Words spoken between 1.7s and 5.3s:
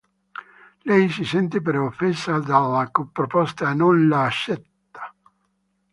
offesa dalla proposta e non la accetta.